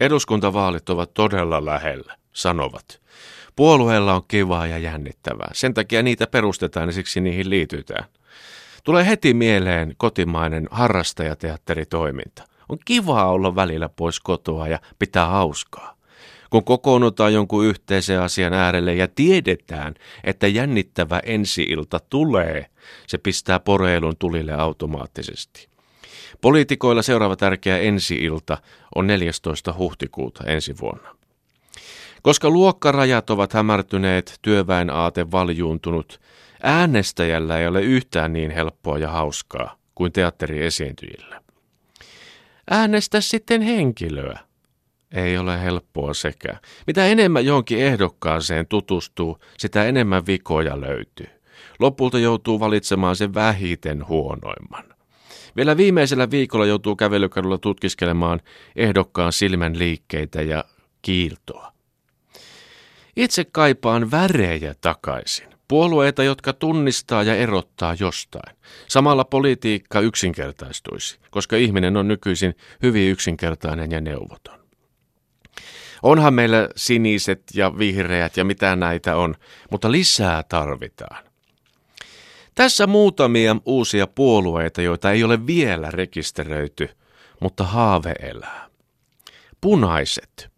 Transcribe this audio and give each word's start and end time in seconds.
Eduskuntavaalit 0.00 0.90
ovat 0.90 1.14
todella 1.14 1.64
lähellä, 1.64 2.16
sanovat. 2.32 3.00
Puolueella 3.56 4.14
on 4.14 4.22
kivaa 4.28 4.66
ja 4.66 4.78
jännittävää. 4.78 5.50
Sen 5.52 5.74
takia 5.74 6.02
niitä 6.02 6.26
perustetaan 6.26 6.88
ja 6.88 6.92
siksi 6.92 7.20
niihin 7.20 7.50
liitytään. 7.50 8.04
Tulee 8.84 9.06
heti 9.06 9.34
mieleen 9.34 9.94
kotimainen 9.96 10.68
harrastajateatteritoiminta. 10.70 12.42
On 12.68 12.78
kivaa 12.84 13.30
olla 13.30 13.54
välillä 13.54 13.88
pois 13.88 14.20
kotoa 14.20 14.68
ja 14.68 14.80
pitää 14.98 15.26
hauskaa. 15.26 15.94
Kun 16.50 16.64
kokoonnutaan 16.64 17.34
jonkun 17.34 17.64
yhteisen 17.64 18.20
asian 18.20 18.52
äärelle 18.52 18.94
ja 18.94 19.08
tiedetään, 19.08 19.94
että 20.24 20.46
jännittävä 20.46 21.20
ensiilta 21.24 22.00
tulee, 22.10 22.66
se 23.06 23.18
pistää 23.18 23.60
poreilun 23.60 24.16
tulille 24.18 24.52
automaattisesti. 24.52 25.68
Poliitikoilla 26.40 27.02
seuraava 27.02 27.36
tärkeä 27.36 27.78
ensiilta 27.78 28.58
on 28.94 29.06
14. 29.06 29.74
huhtikuuta 29.78 30.44
ensi 30.44 30.74
vuonna. 30.80 31.16
Koska 32.22 32.50
luokkarajat 32.50 33.30
ovat 33.30 33.52
hämärtyneet, 33.52 34.38
työväen 34.42 34.90
aate 34.90 35.30
valjuuntunut, 35.30 36.20
äänestäjällä 36.62 37.58
ei 37.58 37.66
ole 37.66 37.82
yhtään 37.82 38.32
niin 38.32 38.50
helppoa 38.50 38.98
ja 38.98 39.08
hauskaa 39.08 39.76
kuin 39.94 40.12
teatteriesiintyjillä. 40.12 41.40
Äänestä 42.70 43.20
sitten 43.20 43.62
henkilöä. 43.62 44.38
Ei 45.12 45.38
ole 45.38 45.62
helppoa 45.62 46.14
sekä. 46.14 46.56
Mitä 46.86 47.06
enemmän 47.06 47.46
johonkin 47.46 47.78
ehdokkaaseen 47.78 48.66
tutustuu, 48.66 49.38
sitä 49.58 49.84
enemmän 49.84 50.26
vikoja 50.26 50.80
löytyy. 50.80 51.28
Lopulta 51.78 52.18
joutuu 52.18 52.60
valitsemaan 52.60 53.16
sen 53.16 53.34
vähiten 53.34 54.08
huonoimman. 54.08 54.84
Vielä 55.58 55.76
viimeisellä 55.76 56.30
viikolla 56.30 56.66
joutuu 56.66 56.96
kävelykadulla 56.96 57.58
tutkiskelemaan 57.58 58.40
ehdokkaan 58.76 59.32
silmän 59.32 59.78
liikkeitä 59.78 60.42
ja 60.42 60.64
kiiltoa. 61.02 61.72
Itse 63.16 63.44
kaipaan 63.44 64.10
värejä 64.10 64.74
takaisin. 64.80 65.48
Puolueita, 65.68 66.22
jotka 66.22 66.52
tunnistaa 66.52 67.22
ja 67.22 67.34
erottaa 67.34 67.96
jostain. 68.00 68.56
Samalla 68.88 69.24
politiikka 69.24 70.00
yksinkertaistuisi, 70.00 71.18
koska 71.30 71.56
ihminen 71.56 71.96
on 71.96 72.08
nykyisin 72.08 72.54
hyvin 72.82 73.10
yksinkertainen 73.10 73.90
ja 73.90 74.00
neuvoton. 74.00 74.58
Onhan 76.02 76.34
meillä 76.34 76.68
siniset 76.76 77.42
ja 77.54 77.78
vihreät 77.78 78.36
ja 78.36 78.44
mitä 78.44 78.76
näitä 78.76 79.16
on, 79.16 79.34
mutta 79.70 79.92
lisää 79.92 80.42
tarvitaan. 80.42 81.27
Tässä 82.58 82.86
muutamia 82.86 83.56
uusia 83.64 84.06
puolueita, 84.06 84.82
joita 84.82 85.10
ei 85.10 85.24
ole 85.24 85.46
vielä 85.46 85.90
rekisteröity, 85.90 86.88
mutta 87.40 87.64
haave 87.64 88.14
elää. 88.20 88.68
Punaiset. 89.60 90.50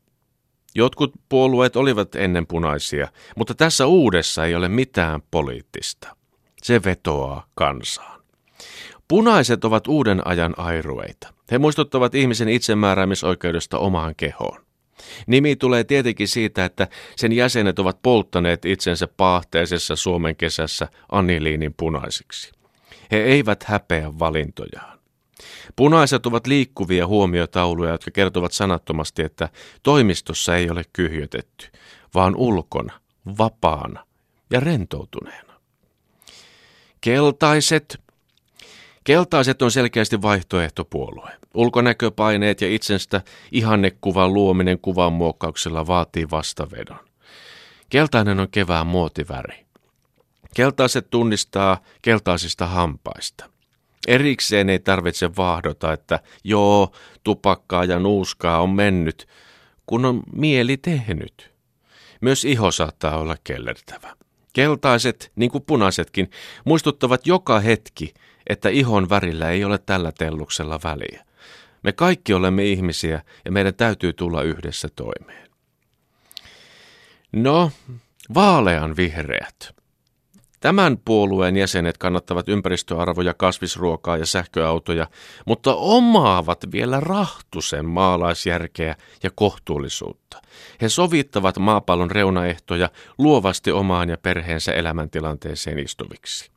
Jotkut 0.74 1.12
puolueet 1.28 1.76
olivat 1.76 2.14
ennen 2.14 2.46
punaisia, 2.46 3.08
mutta 3.36 3.54
tässä 3.54 3.86
uudessa 3.86 4.44
ei 4.44 4.54
ole 4.54 4.68
mitään 4.68 5.22
poliittista. 5.30 6.16
Se 6.62 6.80
vetoaa 6.84 7.46
kansaan. 7.54 8.20
Punaiset 9.08 9.64
ovat 9.64 9.86
uuden 9.86 10.26
ajan 10.26 10.54
airueita. 10.56 11.34
He 11.50 11.58
muistuttavat 11.58 12.14
ihmisen 12.14 12.48
itsemääräämisoikeudesta 12.48 13.78
omaan 13.78 14.14
kehoon. 14.16 14.69
Nimi 15.26 15.56
tulee 15.56 15.84
tietenkin 15.84 16.28
siitä, 16.28 16.64
että 16.64 16.88
sen 17.16 17.32
jäsenet 17.32 17.78
ovat 17.78 18.02
polttaneet 18.02 18.64
itsensä 18.64 19.08
paahteisessa 19.16 19.96
Suomen 19.96 20.36
kesässä 20.36 20.88
aniliinin 21.12 21.74
punaisiksi. 21.76 22.52
He 23.10 23.16
eivät 23.16 23.62
häpeä 23.62 24.18
valintojaan. 24.18 24.98
Punaiset 25.76 26.26
ovat 26.26 26.46
liikkuvia 26.46 27.06
huomiotauluja, 27.06 27.90
jotka 27.90 28.10
kertovat 28.10 28.52
sanattomasti, 28.52 29.22
että 29.22 29.48
toimistossa 29.82 30.56
ei 30.56 30.70
ole 30.70 30.84
kyhjötetty, 30.92 31.66
vaan 32.14 32.36
ulkona, 32.36 33.00
vapaana 33.38 34.06
ja 34.50 34.60
rentoutuneena. 34.60 35.52
Keltaiset 37.00 38.00
Keltaiset 39.10 39.62
on 39.62 39.70
selkeästi 39.70 40.22
vaihtoehtopuolue. 40.22 41.30
Ulkonäköpaineet 41.54 42.60
ja 42.60 42.74
itsestä 42.74 43.22
ihannekuvan 43.52 44.34
luominen 44.34 44.78
kuvan 44.78 45.12
muokkauksella 45.12 45.86
vaatii 45.86 46.30
vastavedon. 46.30 46.98
Keltainen 47.88 48.40
on 48.40 48.48
kevään 48.50 48.86
muotiväri. 48.86 49.66
Keltaiset 50.54 51.10
tunnistaa 51.10 51.80
keltaisista 52.02 52.66
hampaista. 52.66 53.50
Erikseen 54.08 54.68
ei 54.68 54.78
tarvitse 54.78 55.36
vahdota, 55.36 55.92
että 55.92 56.20
joo, 56.44 56.92
tupakkaa 57.24 57.84
ja 57.84 57.98
nuuskaa 57.98 58.62
on 58.62 58.70
mennyt, 58.70 59.28
kun 59.86 60.04
on 60.04 60.22
mieli 60.32 60.76
tehnyt. 60.76 61.52
Myös 62.20 62.44
iho 62.44 62.70
saattaa 62.70 63.18
olla 63.18 63.36
kellertävä. 63.44 64.16
Keltaiset, 64.52 65.32
niin 65.36 65.50
kuin 65.50 65.64
punaisetkin, 65.64 66.30
muistuttavat 66.64 67.26
joka 67.26 67.60
hetki, 67.60 68.14
että 68.50 68.68
ihon 68.68 69.08
värillä 69.08 69.50
ei 69.50 69.64
ole 69.64 69.78
tällä 69.78 70.12
telluksella 70.12 70.80
väliä. 70.84 71.24
Me 71.82 71.92
kaikki 71.92 72.34
olemme 72.34 72.64
ihmisiä 72.64 73.22
ja 73.44 73.52
meidän 73.52 73.74
täytyy 73.74 74.12
tulla 74.12 74.42
yhdessä 74.42 74.88
toimeen. 74.96 75.50
No, 77.32 77.70
vaalean 78.34 78.96
vihreät. 78.96 79.74
Tämän 80.60 80.98
puolueen 81.04 81.56
jäsenet 81.56 81.98
kannattavat 81.98 82.48
ympäristöarvoja, 82.48 83.34
kasvisruokaa 83.34 84.16
ja 84.16 84.26
sähköautoja, 84.26 85.06
mutta 85.46 85.74
omaavat 85.74 86.64
vielä 86.72 87.00
rahtusen 87.00 87.84
maalaisjärkeä 87.84 88.96
ja 89.22 89.30
kohtuullisuutta. 89.34 90.42
He 90.80 90.88
sovittavat 90.88 91.58
maapallon 91.58 92.10
reunaehtoja 92.10 92.90
luovasti 93.18 93.72
omaan 93.72 94.08
ja 94.08 94.16
perheensä 94.18 94.72
elämäntilanteeseen 94.72 95.78
istuviksi. 95.78 96.50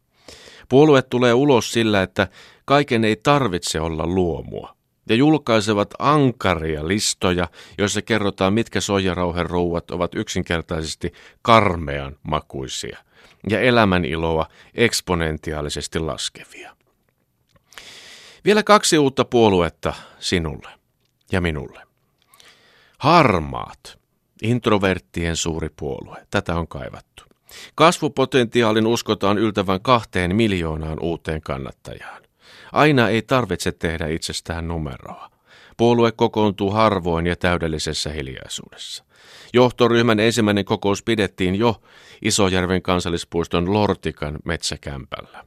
Puolue 0.70 1.02
tulee 1.02 1.34
ulos 1.34 1.74
sillä, 1.74 2.02
että 2.02 2.28
kaiken 2.66 3.04
ei 3.04 3.16
tarvitse 3.16 3.80
olla 3.80 4.08
luomua 4.08 4.76
ja 5.10 5.16
julkaisevat 5.16 5.94
ankaria 6.00 6.88
listoja, 6.88 7.48
joissa 7.78 8.02
kerrotaan, 8.02 8.54
mitkä 8.54 8.82
soijarauhen 8.82 9.46
rouvat 9.46 9.92
ovat 9.92 10.16
yksinkertaisesti 10.16 11.14
karmean 11.42 12.16
makuisia 12.24 12.98
ja 13.50 13.60
elämäniloa 13.60 14.48
eksponentiaalisesti 14.76 16.00
laskevia. 16.00 16.76
Vielä 18.46 18.64
kaksi 18.64 18.98
uutta 18.98 19.26
puoluetta 19.26 19.94
sinulle 20.20 20.70
ja 21.32 21.42
minulle. 21.42 21.82
Harmaat, 23.00 24.00
introverttien 24.42 25.36
suuri 25.36 25.70
puolue. 25.70 26.28
Tätä 26.32 26.56
on 26.56 26.68
kaivattu. 26.68 27.33
Kasvupotentiaalin 27.76 28.88
uskotaan 28.88 29.38
yltävän 29.38 29.82
kahteen 29.82 30.36
miljoonaan 30.36 31.00
uuteen 31.00 31.42
kannattajaan. 31.42 32.24
Aina 32.72 33.10
ei 33.10 33.22
tarvitse 33.22 33.72
tehdä 33.72 34.08
itsestään 34.08 34.68
numeroa. 34.68 35.30
Puolue 35.78 36.12
kokoontuu 36.12 36.72
harvoin 36.72 37.28
ja 37.28 37.36
täydellisessä 37.36 38.10
hiljaisuudessa. 38.10 39.04
Johtoryhmän 39.54 40.20
ensimmäinen 40.20 40.66
kokous 40.66 41.04
pidettiin 41.04 41.56
jo 41.56 41.82
Isojärven 42.22 42.82
kansallispuiston 42.82 43.74
Lortikan 43.74 44.38
metsäkämpällä. 44.46 45.46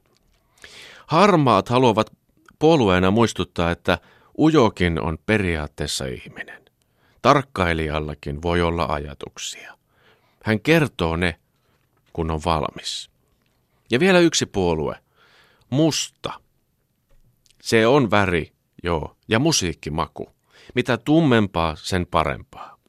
Harmaat 1.07 1.69
haluavat 1.69 2.11
puolueena 2.59 3.11
muistuttaa, 3.11 3.71
että 3.71 3.97
ujokin 4.39 5.01
on 5.01 5.17
periaatteessa 5.25 6.05
ihminen. 6.05 6.61
Tarkkailijallakin 7.21 8.41
voi 8.41 8.61
olla 8.61 8.85
ajatuksia. 8.89 9.77
Hän 10.43 10.59
kertoo 10.59 11.15
ne, 11.15 11.35
kun 12.17 12.31
on 12.31 12.41
valmis. 12.45 13.09
Ja 13.91 13.99
vielä 13.99 14.19
yksi 14.19 14.45
puolue. 14.45 14.95
Musta. 15.69 16.33
Se 17.61 17.87
on 17.87 18.11
väri, 18.11 18.51
joo, 18.83 19.15
ja 19.27 19.39
musiikkimaku. 19.39 20.29
Mitä 20.75 20.97
tummempaa, 20.97 21.75
sen 21.75 22.07
parempaa. 22.07 22.79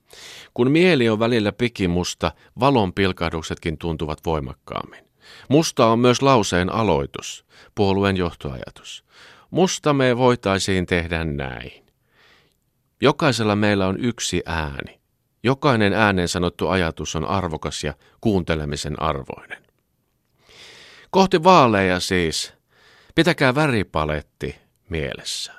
Kun 0.54 0.70
mieli 0.70 1.08
on 1.08 1.18
välillä 1.18 1.52
pikimusta, 1.52 2.32
valon 2.60 2.92
pilkahduksetkin 2.92 3.78
tuntuvat 3.78 4.18
voimakkaammin. 4.26 5.04
Musta 5.48 5.86
on 5.86 5.98
myös 5.98 6.22
lauseen 6.22 6.72
aloitus, 6.72 7.44
puolueen 7.74 8.16
johtoajatus. 8.16 9.04
Musta 9.50 9.92
me 9.92 10.16
voitaisiin 10.16 10.86
tehdä 10.86 11.24
näin. 11.24 11.86
Jokaisella 13.00 13.56
meillä 13.56 13.86
on 13.86 14.04
yksi 14.04 14.42
ääni. 14.46 14.97
Jokainen 15.42 15.92
ääneen 15.92 16.28
sanottu 16.28 16.68
ajatus 16.68 17.16
on 17.16 17.24
arvokas 17.24 17.84
ja 17.84 17.94
kuuntelemisen 18.20 19.02
arvoinen. 19.02 19.64
Kohti 21.10 21.44
vaaleja 21.44 22.00
siis. 22.00 22.52
Pitäkää 23.14 23.54
väripaletti 23.54 24.56
mielessä. 24.88 25.52